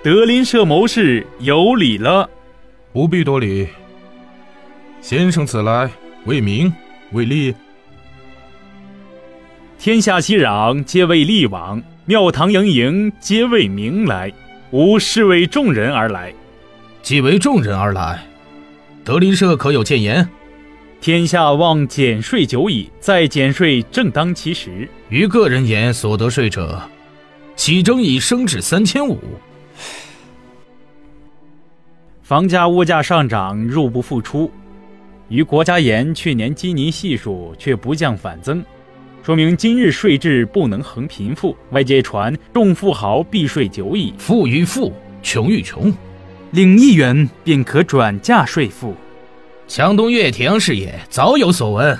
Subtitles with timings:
[0.00, 2.30] 德林社谋士有礼了，
[2.92, 3.68] 不必多礼。
[5.02, 5.90] 先生此来
[6.24, 6.72] 为名
[7.12, 7.54] 为利，
[9.78, 14.32] 天下熙攘皆为利往，庙堂盈盈皆为名来。
[14.70, 16.32] 吾是为众人而来，
[17.02, 18.22] 既为众人而来，
[19.04, 20.28] 德林社可有谏言？
[21.00, 24.88] 天下望减税久矣，再减税正当其时。
[25.08, 26.82] 于个人言所得税者，
[27.56, 29.18] 起征已升至三千五？
[32.22, 34.50] 房价物价上涨，入不敷出；
[35.28, 38.62] 于国家言，去年基尼系数却不降反增，
[39.22, 41.56] 说明今日税制不能衡贫富。
[41.70, 45.90] 外界传众富豪避税久矣，富与富，穷与穷，
[46.50, 48.94] 领一元便可转嫁税赋。
[49.66, 51.98] 强东岳亭是也早有所闻。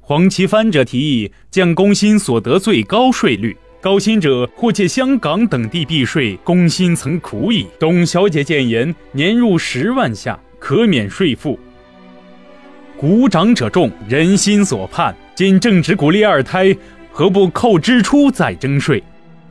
[0.00, 3.56] 黄奇帆者提议降工薪所得最高税率。
[3.80, 7.66] 高薪者或借香港等地避税，工薪曾苦矣。
[7.78, 11.58] 董小姐谏言：年入十万下，可免税赋。
[12.98, 15.16] 鼓掌者众，人心所盼。
[15.34, 16.76] 今正值鼓励二胎，
[17.10, 19.02] 何不扣支出再征税？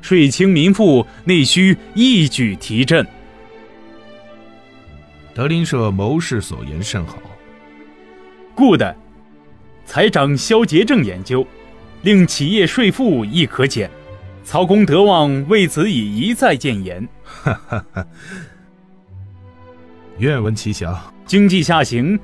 [0.01, 3.05] 税轻民富，内需一举提振。
[5.33, 7.17] 德林社谋士所言甚好。
[8.55, 8.81] Good。
[9.85, 11.45] 财长萧杰正研究，
[12.03, 13.89] 令企业税负亦可减。
[14.43, 17.07] 曹公德望为此已一再谏言。
[17.23, 18.05] 哈哈哈。
[20.17, 20.97] 愿闻其详。
[21.25, 22.19] 经济下行，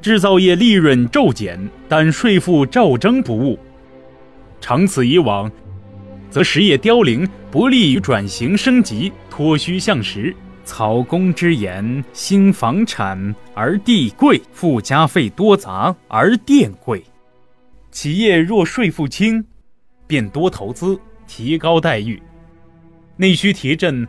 [0.00, 3.58] 制造业利润骤减，但税负照征不误。
[4.60, 5.50] 长此以往，
[6.34, 10.34] 则实业凋零，不利于转型升级，脱虚向实。
[10.64, 17.00] 曹公之言：兴房产而地贵，附加费多杂而店贵。
[17.92, 19.44] 企业若税负轻，
[20.08, 20.98] 便多投资。
[21.28, 22.20] 提高待遇，
[23.16, 24.04] 内需提振，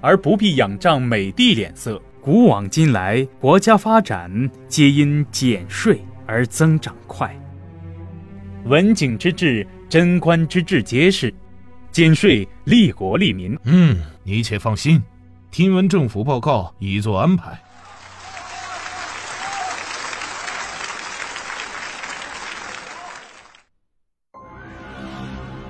[0.00, 2.00] 而不必仰仗美帝脸色。
[2.22, 7.36] 古往今来，国家发展皆因减税而增长快。
[8.66, 11.34] 文景之治、贞观之治皆是
[11.98, 13.58] 减税利国利民。
[13.64, 15.02] 嗯，你且放心，
[15.50, 17.60] 听闻政府报告，已做安排。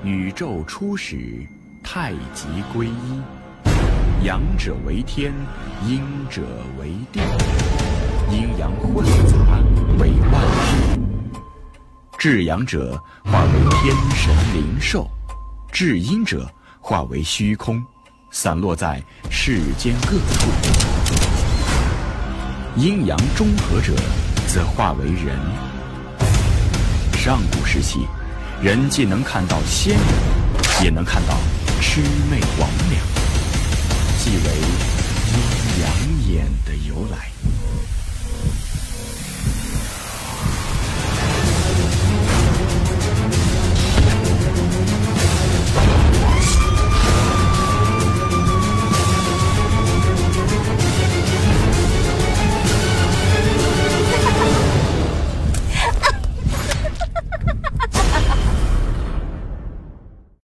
[0.03, 1.17] 宇宙初始，
[1.83, 5.33] 太极归一，阳者为天，
[5.87, 6.43] 阴者
[6.79, 7.19] 为地，
[8.31, 9.63] 阴阳混杂
[9.97, 10.43] 为万
[10.95, 10.99] 物。
[12.19, 13.51] 至阳者化为
[13.81, 15.09] 天神灵兽，
[15.81, 16.45] 至阴者
[16.81, 17.81] 化为虚空，
[18.31, 20.49] 散落在世间各处。
[22.75, 23.93] 阴阳中和者，
[24.45, 25.39] 则化为人。
[27.13, 28.05] 上古时期。
[28.61, 30.03] 人既能看到仙人，
[30.83, 31.37] 也能看到
[31.79, 33.28] 魑魅魍魉，